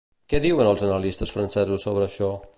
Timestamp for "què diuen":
0.33-0.69